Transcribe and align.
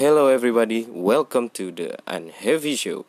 Hello 0.00 0.32
everybody, 0.32 0.88
welcome 0.88 1.52
to 1.52 1.68
the 1.68 1.92
Unheavy 2.08 2.72
Show. 2.72 3.04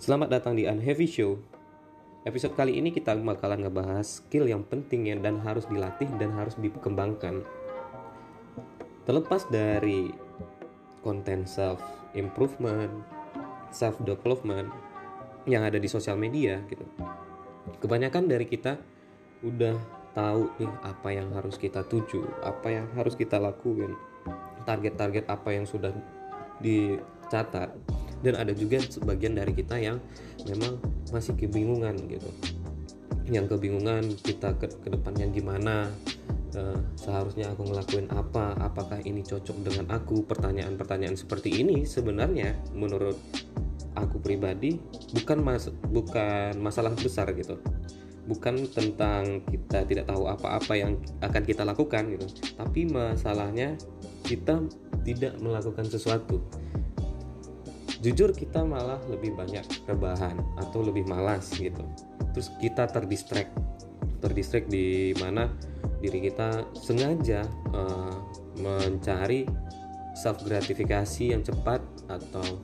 Selamat 0.00 0.32
datang 0.32 0.56
di 0.56 0.64
Unheavy 0.64 1.04
Show. 1.04 1.36
Episode 2.24 2.56
kali 2.56 2.80
ini 2.80 2.88
kita 2.88 3.12
bakalan 3.20 3.68
ngebahas 3.68 4.24
skill 4.24 4.48
yang 4.48 4.64
penting 4.64 5.12
ya 5.12 5.20
dan 5.20 5.44
harus 5.44 5.68
dilatih 5.68 6.08
dan 6.16 6.32
harus 6.32 6.56
dikembangkan. 6.56 7.44
Terlepas 9.04 9.44
dari 9.52 10.08
konten 11.04 11.44
self 11.44 11.84
improvement, 12.16 13.04
self 13.68 14.00
development 14.08 14.89
yang 15.48 15.64
ada 15.64 15.80
di 15.80 15.88
sosial 15.88 16.20
media 16.20 16.60
gitu. 16.68 16.84
Kebanyakan 17.80 18.28
dari 18.28 18.44
kita 18.44 18.76
udah 19.40 19.76
tahu 20.12 20.50
nih 20.58 20.72
apa 20.84 21.08
yang 21.14 21.28
harus 21.32 21.56
kita 21.56 21.86
tuju, 21.86 22.20
apa 22.42 22.68
yang 22.68 22.86
harus 22.98 23.14
kita 23.14 23.38
lakuin, 23.38 23.94
target-target 24.66 25.24
apa 25.30 25.48
yang 25.54 25.64
sudah 25.64 25.94
dicatat. 26.60 27.72
Dan 28.20 28.36
ada 28.36 28.52
juga 28.52 28.84
sebagian 28.84 29.32
dari 29.32 29.56
kita 29.56 29.80
yang 29.80 29.96
memang 30.44 30.76
masih 31.08 31.32
kebingungan 31.40 31.96
gitu. 32.04 32.28
Yang 33.24 33.56
kebingungan 33.56 34.12
kita 34.20 34.60
ke, 34.60 34.68
ke 34.68 34.88
depannya 34.92 35.24
gimana 35.32 35.88
uh, 36.52 36.78
seharusnya 36.98 37.48
aku 37.54 37.64
ngelakuin 37.64 38.12
apa 38.12 38.60
apakah 38.60 39.00
ini 39.08 39.24
cocok 39.24 39.56
dengan 39.64 39.88
aku? 39.96 40.28
Pertanyaan-pertanyaan 40.28 41.16
seperti 41.16 41.64
ini 41.64 41.88
sebenarnya 41.88 42.60
menurut 42.76 43.16
aku 43.98 44.22
pribadi 44.22 44.78
bukan 45.16 45.38
mas 45.42 45.68
bukan 45.90 46.54
masalah 46.60 46.94
besar 46.94 47.30
gitu. 47.34 47.58
Bukan 48.28 48.68
tentang 48.70 49.42
kita 49.48 49.82
tidak 49.88 50.06
tahu 50.06 50.30
apa-apa 50.30 50.78
yang 50.78 51.00
akan 51.18 51.42
kita 51.42 51.66
lakukan 51.66 52.14
gitu. 52.14 52.26
Tapi 52.54 52.86
masalahnya 52.86 53.74
kita 54.22 54.62
tidak 55.02 55.34
melakukan 55.42 55.88
sesuatu. 55.88 56.38
Jujur 58.00 58.32
kita 58.32 58.62
malah 58.64 59.02
lebih 59.10 59.34
banyak 59.34 59.66
rebahan 59.84 60.38
atau 60.56 60.80
lebih 60.80 61.04
malas 61.10 61.50
gitu. 61.58 61.82
Terus 62.32 62.48
kita 62.62 62.86
terdistract. 62.86 63.50
Terdistract 64.22 64.70
di 64.70 65.12
mana 65.18 65.50
diri 66.00 66.30
kita 66.30 66.64
sengaja 66.76 67.44
uh, 67.74 68.14
mencari 68.56 69.44
self 70.16 70.44
gratifikasi 70.44 71.32
yang 71.32 71.44
cepat 71.44 71.80
atau 72.08 72.60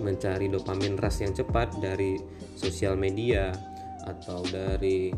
mencari 0.00 0.48
dopamin 0.50 0.96
rush 0.96 1.24
yang 1.24 1.34
cepat 1.34 1.76
dari 1.80 2.16
sosial 2.56 2.96
media 2.96 3.52
atau 4.06 4.40
dari 4.46 5.10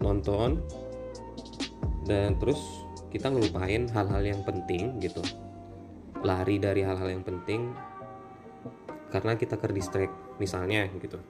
nonton. 0.00 0.60
Dan 2.08 2.40
terus 2.40 2.60
kita 3.12 3.28
ngelupain 3.28 3.88
hal-hal 3.92 4.22
yang 4.24 4.40
penting 4.44 4.96
gitu. 5.00 5.20
Lari 6.24 6.56
dari 6.58 6.82
hal-hal 6.82 7.08
yang 7.12 7.24
penting 7.24 7.72
karena 9.08 9.36
kita 9.40 9.56
ke 9.56 9.68
distract 9.72 10.40
misalnya 10.40 10.88
gitu. 11.00 11.20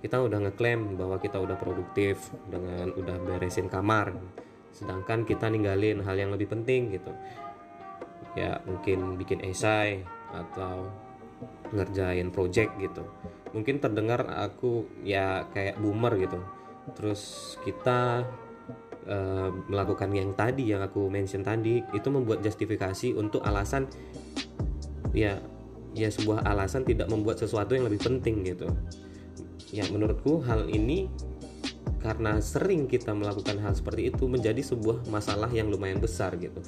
Kita 0.00 0.16
udah 0.16 0.48
ngeklaim 0.48 0.96
bahwa 0.96 1.20
kita 1.20 1.36
udah 1.36 1.60
produktif 1.60 2.32
dengan 2.48 2.88
udah 2.96 3.16
beresin 3.20 3.68
kamar 3.68 4.16
sedangkan 4.70 5.26
kita 5.26 5.50
ninggalin 5.50 6.00
hal 6.06 6.16
yang 6.16 6.30
lebih 6.30 6.50
penting 6.50 6.94
gitu. 6.94 7.12
Ya 8.38 8.62
mungkin 8.62 9.18
bikin 9.18 9.42
esai 9.42 10.06
atau 10.30 10.86
ngerjain 11.74 12.28
project 12.34 12.74
gitu. 12.78 13.06
Mungkin 13.50 13.82
terdengar 13.82 14.26
aku 14.30 14.86
ya 15.02 15.46
kayak 15.50 15.78
boomer 15.78 16.14
gitu. 16.18 16.38
Terus 16.94 17.54
kita 17.62 18.26
uh, 19.06 19.48
melakukan 19.70 20.10
yang 20.14 20.34
tadi 20.34 20.70
yang 20.70 20.82
aku 20.82 21.10
mention 21.10 21.42
tadi 21.42 21.82
itu 21.94 22.08
membuat 22.10 22.42
justifikasi 22.42 23.14
untuk 23.14 23.42
alasan 23.46 23.86
ya 25.10 25.42
ya 25.90 26.06
sebuah 26.06 26.46
alasan 26.46 26.86
tidak 26.86 27.10
membuat 27.10 27.42
sesuatu 27.42 27.74
yang 27.74 27.86
lebih 27.86 28.02
penting 28.02 28.46
gitu. 28.46 28.70
Ya 29.70 29.86
menurutku 29.90 30.42
hal 30.42 30.66
ini 30.70 31.10
karena 32.00 32.40
sering 32.40 32.88
kita 32.88 33.12
melakukan 33.12 33.60
hal 33.60 33.76
seperti 33.76 34.08
itu 34.08 34.24
menjadi 34.24 34.64
sebuah 34.64 35.04
masalah 35.12 35.50
yang 35.52 35.68
lumayan 35.68 36.00
besar 36.00 36.34
gitu. 36.38 36.62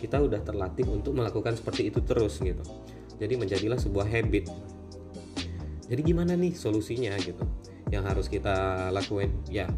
Kita 0.00 0.18
udah 0.18 0.42
terlatih 0.42 0.88
untuk 0.90 1.14
melakukan 1.14 1.54
seperti 1.54 1.92
itu 1.92 2.02
terus 2.02 2.40
gitu 2.42 2.64
jadi 3.22 3.38
menjadilah 3.38 3.78
sebuah 3.78 4.10
habit. 4.10 4.50
Jadi 5.86 6.00
gimana 6.02 6.34
nih 6.34 6.58
solusinya 6.58 7.14
gitu? 7.22 7.46
Yang 7.94 8.04
harus 8.10 8.26
kita 8.26 8.88
lakuin 8.90 9.30
ya 9.46 9.70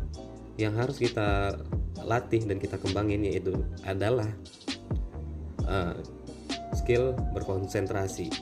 yang 0.56 0.72
harus 0.80 0.96
kita 0.96 1.52
latih 2.00 2.46
dan 2.48 2.56
kita 2.56 2.80
kembangin 2.80 3.26
yaitu 3.26 3.52
adalah 3.84 4.30
uh, 5.68 5.92
skill 6.72 7.12
berkonsentrasi. 7.36 8.32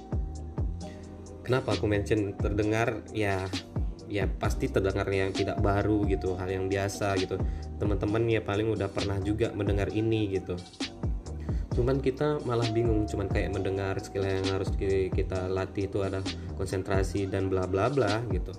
Kenapa 1.43 1.75
aku 1.75 1.91
mention 1.91 2.39
terdengar? 2.39 3.03
Ya 3.11 3.51
ya 4.07 4.29
pasti 4.29 4.69
terdengar 4.69 5.09
yang 5.09 5.33
tidak 5.35 5.59
baru 5.59 6.07
gitu 6.07 6.39
hal 6.39 6.47
yang 6.47 6.71
biasa 6.71 7.19
gitu. 7.19 7.41
Teman-teman 7.83 8.23
ya 8.31 8.39
paling 8.39 8.71
udah 8.71 8.87
pernah 8.87 9.19
juga 9.19 9.51
mendengar 9.51 9.91
ini 9.91 10.39
gitu 10.39 10.55
cuman 11.73 11.99
kita 12.05 12.41
malah 12.45 12.69
bingung 12.71 13.09
cuman 13.09 13.27
kayak 13.33 13.57
mendengar 13.57 13.97
skill 13.99 14.29
yang 14.29 14.45
harus 14.49 14.69
kita 14.77 15.49
latih 15.49 15.89
itu 15.89 16.05
ada 16.05 16.21
konsentrasi 16.57 17.27
dan 17.27 17.49
bla 17.49 17.65
bla 17.65 17.89
bla 17.89 18.21
gitu 18.29 18.53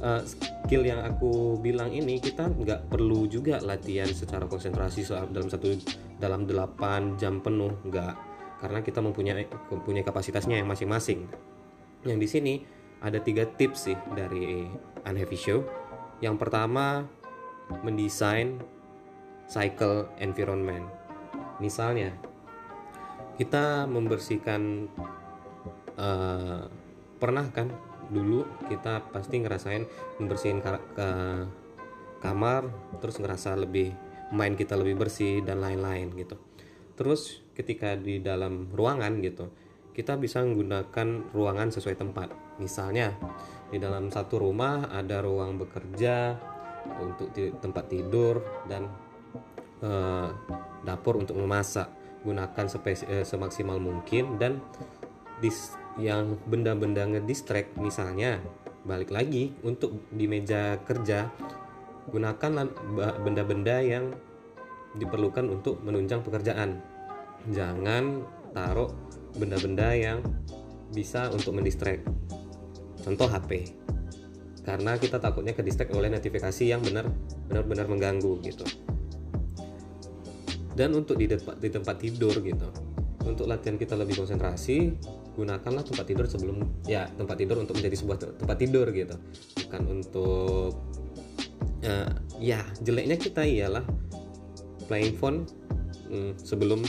uh, 0.00 0.24
skill 0.24 0.88
yang 0.88 1.04
aku 1.04 1.60
bilang 1.60 1.92
ini 1.92 2.16
kita 2.18 2.48
nggak 2.48 2.88
perlu 2.88 3.28
juga 3.28 3.60
latihan 3.60 4.08
secara 4.08 4.48
konsentrasi 4.48 5.04
dalam 5.30 5.48
satu 5.52 5.76
dalam 6.16 6.48
8 6.48 7.20
jam 7.20 7.44
penuh 7.44 7.76
nggak 7.84 8.14
karena 8.64 8.80
kita 8.80 9.04
mempunyai 9.04 9.44
mempunyai 9.68 10.04
kapasitasnya 10.06 10.64
yang 10.64 10.68
masing-masing 10.70 11.28
yang 12.04 12.20
di 12.20 12.28
sini 12.28 12.54
ada 13.04 13.20
tiga 13.20 13.44
tips 13.44 13.92
sih 13.92 13.96
dari 14.16 14.64
Unheavy 15.04 15.36
Show. 15.36 15.60
Yang 16.24 16.36
pertama, 16.40 17.04
mendesain 17.84 18.60
cycle 19.44 20.08
environment. 20.16 20.88
Misalnya, 21.62 22.14
kita 23.34 23.90
membersihkan 23.90 24.90
uh, 25.98 26.66
pernah 27.18 27.46
kan 27.50 27.70
dulu 28.12 28.44
kita 28.68 29.00
pasti 29.10 29.40
ngerasain 29.40 29.88
membersihin 30.20 30.60
ka 30.60 30.76
ke 30.92 31.08
kamar 32.20 32.68
terus 33.00 33.16
ngerasa 33.16 33.56
lebih 33.56 33.96
main 34.32 34.56
kita 34.56 34.76
lebih 34.76 34.96
bersih 35.00 35.40
dan 35.40 35.60
lain-lain 35.60 36.12
gitu. 36.16 36.36
Terus 36.94 37.42
ketika 37.58 37.98
di 37.98 38.22
dalam 38.22 38.70
ruangan 38.70 39.18
gitu, 39.20 39.50
kita 39.94 40.18
bisa 40.18 40.42
menggunakan 40.42 41.30
ruangan 41.34 41.68
sesuai 41.70 41.96
tempat. 41.98 42.28
Misalnya, 42.58 43.14
di 43.70 43.82
dalam 43.82 44.10
satu 44.10 44.38
rumah 44.38 44.90
ada 44.90 45.22
ruang 45.22 45.58
bekerja 45.58 46.38
untuk 47.02 47.34
tempat 47.34 47.84
tidur 47.90 48.42
dan 48.70 48.86
uh, 49.84 50.32
dapur 50.82 51.20
untuk 51.20 51.36
memasak. 51.36 51.92
Gunakan 52.24 52.64
uh, 52.64 53.24
semaksimal 53.28 53.76
mungkin 53.76 54.40
dan 54.40 54.64
dis 55.44 55.76
yang 56.00 56.40
benda-benda 56.48 57.04
ngedistract 57.04 57.76
misalnya 57.76 58.40
balik 58.88 59.12
lagi 59.12 59.52
untuk 59.62 60.08
di 60.10 60.24
meja 60.24 60.80
kerja 60.82 61.30
gunakan 62.10 62.68
benda-benda 63.22 63.80
yang 63.80 64.12
diperlukan 64.96 65.48
untuk 65.48 65.80
menunjang 65.84 66.20
pekerjaan. 66.24 66.80
Jangan 67.48 68.24
taruh 68.52 68.92
benda-benda 69.36 69.92
yang 69.92 70.22
bisa 70.94 71.26
untuk 71.34 71.58
mendistract 71.58 72.06
contoh 73.02 73.26
HP 73.26 73.74
karena 74.64 74.96
kita 74.96 75.20
takutnya 75.20 75.52
ke 75.52 75.60
distract 75.60 75.92
oleh 75.92 76.08
notifikasi 76.08 76.64
yang 76.64 76.80
benar 76.80 77.10
benar-benar 77.50 77.86
mengganggu 77.90 78.40
gitu 78.40 78.64
dan 80.74 80.94
untuk 80.94 81.18
di, 81.18 81.30
tempat, 81.30 81.56
di 81.58 81.70
tempat 81.70 81.96
tidur 81.98 82.34
gitu 82.42 82.68
untuk 83.24 83.48
latihan 83.48 83.80
kita 83.80 83.96
lebih 83.96 84.20
konsentrasi 84.20 84.94
gunakanlah 85.34 85.82
tempat 85.82 86.04
tidur 86.06 86.26
sebelum 86.28 86.84
ya 86.84 87.08
tempat 87.14 87.40
tidur 87.40 87.62
untuk 87.62 87.74
menjadi 87.78 87.96
sebuah 87.98 88.18
tempat 88.38 88.56
tidur 88.60 88.86
gitu 88.92 89.16
bukan 89.66 89.82
untuk 89.88 90.70
uh, 91.86 92.12
ya 92.38 92.62
jeleknya 92.84 93.16
kita 93.16 93.42
ialah 93.42 93.82
playing 94.86 95.16
phone 95.16 95.48
hmm, 96.12 96.36
sebelum 96.36 96.84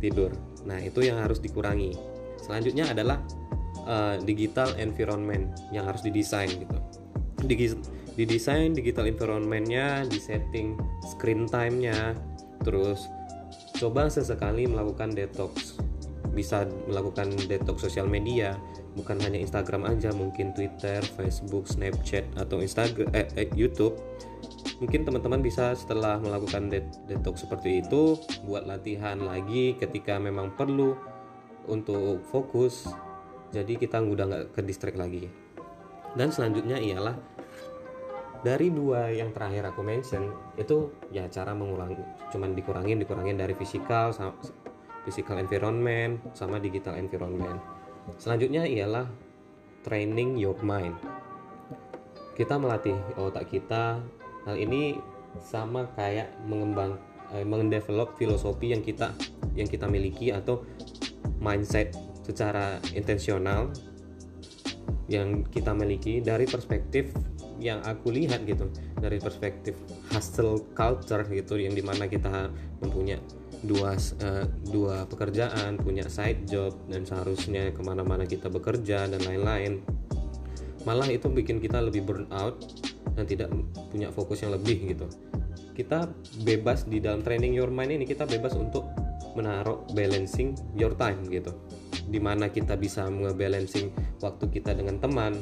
tidur 0.00 0.32
Nah, 0.68 0.78
itu 0.80 1.04
yang 1.04 1.20
harus 1.20 1.40
dikurangi. 1.40 1.96
Selanjutnya 2.40 2.88
adalah 2.90 3.20
uh, 3.88 4.20
digital 4.20 4.72
environment 4.76 5.56
yang 5.72 5.88
harus 5.88 6.04
didesain 6.04 6.50
gitu. 6.50 6.76
Digi 7.44 7.76
didesain 8.18 8.76
digital 8.76 9.08
environmentnya, 9.08 10.04
disetting 10.10 10.76
screen 11.08 11.48
time-nya, 11.48 12.12
terus 12.62 13.08
coba 13.80 14.08
sesekali 14.12 14.68
melakukan 14.68 15.12
detox. 15.16 15.80
Bisa 16.30 16.62
melakukan 16.86 17.34
detox 17.50 17.82
sosial 17.82 18.06
media, 18.06 18.54
bukan 18.94 19.18
hanya 19.18 19.40
Instagram 19.40 19.82
aja 19.88 20.14
mungkin 20.14 20.54
Twitter 20.54 21.02
Facebook 21.18 21.66
Snapchat 21.66 22.26
atau 22.38 22.62
Instagram 22.62 23.10
eh, 23.16 23.26
eh, 23.34 23.48
YouTube. 23.58 23.98
Mungkin 24.78 25.04
teman-teman 25.04 25.44
bisa 25.44 25.76
setelah 25.76 26.16
melakukan 26.22 26.72
det 26.72 26.86
detox 27.10 27.44
seperti 27.44 27.84
itu 27.84 28.16
buat 28.46 28.64
latihan 28.64 29.20
lagi 29.20 29.76
ketika 29.76 30.16
memang 30.16 30.54
perlu 30.54 30.96
untuk 31.68 32.24
fokus. 32.30 32.88
Jadi 33.50 33.76
kita 33.76 33.98
udah 33.98 34.24
nggak 34.30 34.44
ke 34.54 34.60
distract 34.62 34.96
lagi. 34.96 35.26
Dan 36.14 36.30
selanjutnya 36.30 36.78
ialah 36.78 37.18
dari 38.40 38.72
dua 38.72 39.12
yang 39.12 39.36
terakhir 39.36 39.68
aku 39.68 39.84
mention 39.84 40.32
itu 40.56 40.88
ya 41.12 41.28
cara 41.28 41.52
mengulangi 41.52 42.00
cuman 42.32 42.56
dikurangin 42.56 42.96
dikurangin 42.96 43.36
dari 43.36 43.52
fisikal 43.52 44.16
physical 45.04 45.40
environment 45.40 46.20
sama 46.36 46.60
digital 46.60 46.96
environment. 46.96 47.60
Selanjutnya 48.20 48.64
ialah 48.68 49.08
training 49.84 50.36
your 50.36 50.56
mind. 50.60 50.96
Kita 52.36 52.56
melatih 52.56 52.96
otak 53.16 53.48
kita. 53.52 54.00
Hal 54.48 54.56
ini 54.56 54.96
sama 55.44 55.84
kayak 55.94 56.32
mengembang 56.48 56.96
eh, 57.36 57.44
mendevelop 57.44 58.16
filosofi 58.16 58.72
yang 58.72 58.80
kita 58.80 59.12
yang 59.52 59.68
kita 59.68 59.86
miliki 59.86 60.32
atau 60.32 60.64
mindset 61.38 61.92
secara 62.24 62.80
intensional 62.96 63.68
yang 65.10 65.42
kita 65.50 65.74
miliki 65.74 66.22
dari 66.22 66.46
perspektif 66.46 67.10
yang 67.60 67.84
aku 67.84 68.10
lihat 68.10 68.42
gitu 68.48 68.72
dari 68.96 69.20
perspektif 69.20 69.76
hustle 70.10 70.64
culture 70.72 71.22
gitu 71.28 71.60
yang 71.60 71.76
di 71.76 71.84
mana 71.84 72.08
kita 72.08 72.48
mempunyai 72.80 73.20
dua 73.60 73.92
uh, 73.92 74.46
dua 74.72 75.04
pekerjaan 75.04 75.76
punya 75.76 76.08
side 76.08 76.48
job 76.48 76.72
dan 76.88 77.04
seharusnya 77.04 77.68
ke 77.76 77.80
mana-mana 77.84 78.24
kita 78.24 78.48
bekerja 78.48 79.04
dan 79.06 79.20
lain-lain. 79.20 79.84
Malah 80.88 81.12
itu 81.12 81.28
bikin 81.28 81.60
kita 81.60 81.76
lebih 81.84 82.08
burn 82.08 82.24
out 82.32 82.56
dan 83.12 83.28
tidak 83.28 83.52
punya 83.92 84.08
fokus 84.08 84.40
yang 84.40 84.56
lebih 84.56 84.96
gitu. 84.96 85.06
Kita 85.76 86.08
bebas 86.40 86.88
di 86.88 87.04
dalam 87.04 87.20
training 87.20 87.52
your 87.52 87.68
mind 87.68 88.00
ini 88.00 88.08
kita 88.08 88.24
bebas 88.24 88.56
untuk 88.56 88.88
menaruh 89.36 89.84
balancing 89.92 90.56
your 90.72 90.96
time 90.96 91.20
gitu. 91.28 91.52
Di 92.08 92.16
mana 92.16 92.48
kita 92.48 92.80
bisa 92.80 93.06
nge-balancing 93.06 93.92
waktu 94.24 94.44
kita 94.48 94.72
dengan 94.72 94.96
teman 94.98 95.36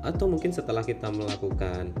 atau 0.00 0.26
mungkin 0.28 0.52
setelah 0.52 0.80
kita 0.80 1.12
melakukan 1.12 1.92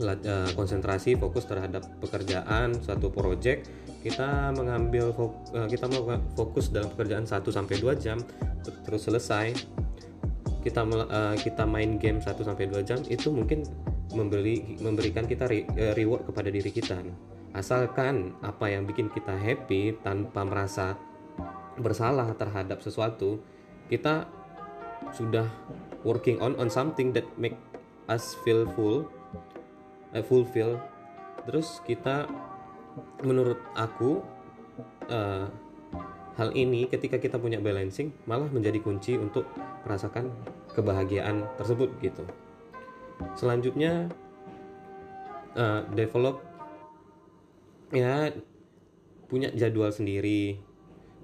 uh, 0.00 0.50
konsentrasi 0.56 1.16
fokus 1.16 1.44
terhadap 1.44 1.84
pekerjaan 2.00 2.76
suatu 2.80 3.12
project 3.12 3.68
kita 4.06 4.54
mengambil 4.54 5.10
uh, 5.10 5.66
kita 5.66 5.90
melakukan 5.90 6.22
fokus 6.38 6.70
dalam 6.70 6.86
pekerjaan 6.94 7.26
1 7.26 7.42
sampai 7.42 7.74
2 7.74 7.90
jam 7.98 8.22
terus 8.86 9.02
selesai. 9.02 9.50
Kita 10.62 10.86
uh, 10.86 11.34
kita 11.34 11.66
main 11.66 11.98
game 11.98 12.22
1 12.22 12.38
sampai 12.38 12.70
2 12.70 12.86
jam 12.86 13.02
itu 13.10 13.34
mungkin 13.34 13.66
memberi 14.14 14.78
memberikan 14.78 15.26
kita 15.26 15.50
re, 15.50 15.66
reward 15.98 16.22
kepada 16.22 16.54
diri 16.54 16.70
kita. 16.70 17.02
Asalkan 17.50 18.38
apa 18.46 18.70
yang 18.70 18.86
bikin 18.86 19.10
kita 19.10 19.34
happy 19.34 19.98
tanpa 20.06 20.46
merasa 20.46 20.94
bersalah 21.74 22.30
terhadap 22.38 22.78
sesuatu 22.86 23.42
kita 23.90 24.30
sudah 25.10 25.50
working 26.06 26.38
on 26.38 26.54
on 26.62 26.70
something 26.70 27.10
that 27.10 27.26
make 27.34 27.58
us 28.06 28.38
feel 28.46 28.62
full 28.78 29.10
uh, 30.14 30.22
fulfill. 30.22 30.78
Terus 31.42 31.82
kita 31.82 32.30
menurut 33.26 33.58
aku 33.74 34.22
uh, 35.10 35.50
hal 36.38 36.52
ini 36.54 36.86
ketika 36.86 37.18
kita 37.18 37.36
punya 37.42 37.58
balancing 37.58 38.14
malah 38.30 38.46
menjadi 38.48 38.78
kunci 38.78 39.18
untuk 39.18 39.50
merasakan 39.82 40.30
kebahagiaan 40.72 41.44
tersebut 41.58 41.90
gitu. 41.98 42.22
Selanjutnya 43.34 44.12
uh, 45.56 45.82
develop 45.96 46.44
ya 47.90 48.30
punya 49.26 49.50
jadwal 49.56 49.90
sendiri. 49.90 50.60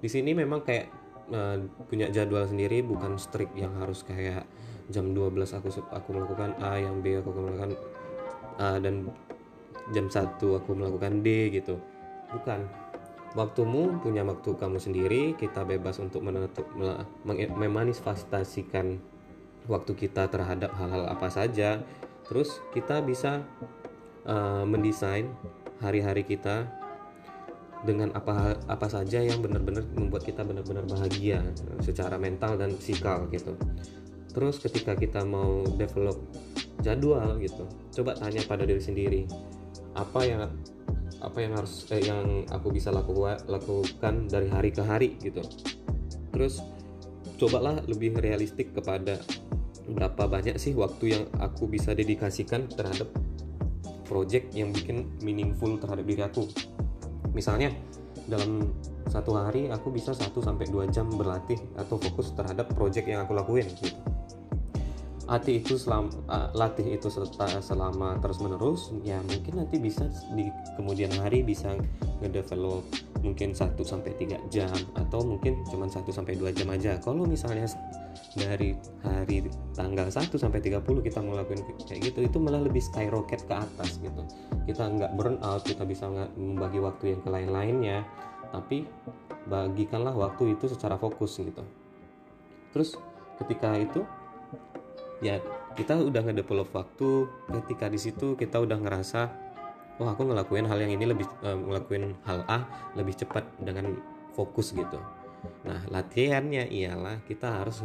Di 0.03 0.09
sini 0.11 0.35
memang 0.35 0.65
kayak 0.65 0.91
uh, 1.31 1.61
punya 1.87 2.09
jadwal 2.09 2.43
sendiri 2.49 2.83
bukan 2.83 3.15
strict 3.15 3.53
yang 3.55 3.71
harus 3.79 4.03
kayak 4.03 4.43
jam 4.91 5.15
12 5.15 5.39
aku 5.55 5.67
aku 5.91 6.09
melakukan 6.11 6.51
A 6.59 6.79
yang 6.81 6.99
B 6.99 7.15
aku 7.19 7.31
melakukan 7.31 7.71
A 8.59 8.79
dan 8.79 9.07
jam 9.91 10.07
1 10.07 10.39
aku 10.39 10.69
melakukan 10.75 11.23
D 11.23 11.51
gitu. 11.51 11.79
Bukan. 12.31 12.63
Waktumu 13.33 13.97
punya 13.97 14.21
waktu 14.21 14.53
kamu 14.53 14.77
sendiri 14.77 15.33
kita 15.33 15.65
bebas 15.65 15.97
untuk 15.97 16.21
menutup 16.21 16.69
memanifestasikan 17.57 19.01
waktu 19.65 19.91
kita 19.97 20.29
terhadap 20.29 20.69
hal-hal 20.77 21.09
apa 21.09 21.27
saja. 21.33 21.81
Terus 22.29 22.61
kita 22.77 23.01
bisa 23.01 23.41
uh, 24.29 24.63
mendesain 24.69 25.33
hari-hari 25.81 26.23
kita 26.23 26.69
dengan 27.83 28.15
apa 28.15 28.55
apa 28.69 28.87
saja 28.87 29.19
yang 29.19 29.43
benar-benar 29.43 29.83
membuat 29.91 30.23
kita 30.23 30.47
benar-benar 30.47 30.87
bahagia 30.87 31.43
secara 31.83 32.15
mental 32.15 32.55
dan 32.55 32.71
fisikal 32.71 33.27
gitu. 33.27 33.57
Terus 34.33 34.57
ketika 34.57 34.97
kita 34.97 35.21
mau 35.23 35.61
develop 35.77 36.17
jadwal 36.81 37.37
gitu, 37.39 37.69
coba 38.01 38.17
tanya 38.17 38.41
pada 38.43 38.65
diri 38.65 38.81
sendiri 38.81 39.21
apa 39.93 40.25
yang 40.25 40.49
apa 41.23 41.37
yang 41.39 41.55
harus 41.55 41.87
eh, 41.93 42.03
yang 42.03 42.43
aku 42.49 42.73
bisa 42.73 42.91
lakukan 42.91 43.39
lakukan 43.47 44.27
dari 44.27 44.49
hari 44.49 44.69
ke 44.73 44.83
hari 44.83 45.15
gitu. 45.21 45.45
Terus 46.33 46.59
cobalah 47.37 47.79
lebih 47.85 48.17
realistik 48.17 48.73
kepada 48.73 49.21
berapa 49.87 50.27
banyak 50.27 50.57
sih 50.57 50.73
waktu 50.73 51.05
yang 51.13 51.23
aku 51.39 51.69
bisa 51.69 51.93
dedikasikan 51.93 52.67
terhadap 52.71 53.11
project 54.07 54.51
yang 54.55 54.71
bikin 54.71 55.11
meaningful 55.19 55.75
terhadap 55.75 56.07
diri 56.07 56.23
aku 56.23 56.47
misalnya 57.35 57.73
dalam 58.29 58.71
satu 59.11 59.35
hari 59.35 59.67
aku 59.67 59.91
bisa 59.91 60.15
1 60.15 60.31
sampai 60.31 60.65
2 60.71 60.87
jam 60.95 61.09
berlatih 61.11 61.59
atau 61.75 61.99
fokus 61.99 62.31
terhadap 62.31 62.71
project 62.71 63.03
yang 63.03 63.27
aku 63.27 63.35
lakuin 63.35 63.67
gitu. 63.67 63.91
Latih 65.23 65.63
itu 65.63 65.79
selama 65.79 66.11
uh, 66.27 66.51
latih 66.51 66.99
itu 66.99 67.07
selama 67.63 68.19
terus 68.19 68.43
menerus 68.43 68.91
ya 69.07 69.23
mungkin 69.23 69.63
nanti 69.63 69.79
bisa 69.79 70.03
di 70.35 70.51
kemudian 70.75 71.15
hari 71.15 71.47
bisa 71.47 71.79
ngedevelop 72.19 72.83
mungkin 73.23 73.55
1 73.55 73.79
sampai 73.79 74.11
3 74.19 74.51
jam 74.51 74.75
atau 74.99 75.23
mungkin 75.23 75.63
cuma 75.71 75.87
1 75.87 76.03
sampai 76.11 76.35
2 76.35 76.51
jam 76.51 76.67
aja. 76.75 76.99
Kalau 76.99 77.23
misalnya 77.23 77.71
dari 78.35 78.75
hari 78.99 79.47
tanggal 79.71 80.11
1 80.11 80.27
sampai 80.35 80.59
30 80.59 80.83
kita 80.83 81.19
ngelakuin 81.23 81.61
kayak 81.87 82.01
gitu 82.11 82.19
itu 82.27 82.37
malah 82.43 82.59
lebih 82.59 82.83
skyrocket 82.83 83.47
ke 83.47 83.55
atas 83.55 84.03
gitu. 84.03 84.21
Kita 84.67 84.91
nggak 84.91 85.15
burn 85.15 85.39
out, 85.39 85.63
kita 85.63 85.87
bisa 85.87 86.11
membagi 86.35 86.83
waktu 86.83 87.15
yang 87.15 87.21
ke 87.23 87.29
lain-lainnya, 87.31 88.03
tapi 88.51 88.83
bagikanlah 89.47 90.13
waktu 90.15 90.59
itu 90.59 90.67
secara 90.67 90.99
fokus 90.99 91.39
gitu. 91.39 91.63
Terus 92.75 92.99
ketika 93.39 93.71
itu 93.79 94.03
ya 95.23 95.39
kita 95.73 95.95
udah 95.97 96.21
ngedevelop 96.27 96.69
waktu 96.75 97.25
ketika 97.49 97.87
di 97.87 97.97
situ 97.97 98.35
kita 98.35 98.59
udah 98.61 98.77
ngerasa 98.77 99.21
oh 99.97 100.09
aku 100.11 100.27
ngelakuin 100.27 100.67
hal 100.67 100.77
yang 100.83 100.93
ini 100.93 101.07
lebih 101.07 101.25
uh, 101.41 101.55
ngelakuin 101.55 102.13
hal 102.27 102.43
A 102.45 102.67
lebih 102.99 103.15
cepat 103.17 103.47
dengan 103.57 103.95
fokus 104.35 104.75
gitu. 104.75 104.99
Nah 105.63 105.79
latihannya 105.89 106.67
ialah 106.69 107.23
kita 107.23 107.63
harus 107.63 107.81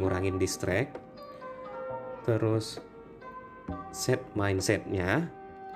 ngurangin 0.00 0.40
distract 0.40 0.96
terus 2.24 2.80
set 3.92 4.20
mindsetnya 4.32 5.28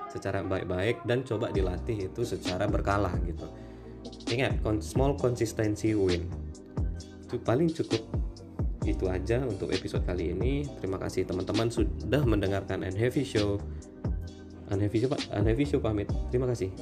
secara 0.08 0.44
baik-baik 0.44 1.04
dan 1.08 1.24
coba 1.24 1.48
dilatih 1.52 2.08
itu 2.12 2.24
secara 2.24 2.68
berkala 2.68 3.12
gitu. 3.24 3.48
Ingat 4.28 4.60
small 4.84 5.16
consistency 5.16 5.96
win. 5.96 6.28
Itu 7.24 7.40
paling 7.40 7.72
cukup 7.72 8.21
itu 8.86 9.06
aja 9.06 9.42
untuk 9.46 9.70
episode 9.70 10.02
kali 10.02 10.34
ini 10.34 10.66
terima 10.82 10.98
kasih 10.98 11.22
teman-teman 11.26 11.70
sudah 11.70 12.22
mendengarkan 12.26 12.82
and 12.82 12.98
heavy 12.98 13.22
show 13.22 13.62
Unheavy 14.72 15.04
Show, 15.04 15.12
Unheavy 15.36 15.64
Show 15.68 15.84
pamit. 15.84 16.08
Terima 16.32 16.48
kasih. 16.48 16.72